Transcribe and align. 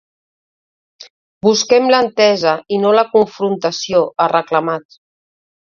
“Busquem 1.47 1.91
l’entesa 1.91 2.55
i 2.77 2.81
no 2.87 2.95
la 3.01 3.05
confrontació”, 3.13 4.05
ha 4.27 4.31
reclamat. 4.37 5.03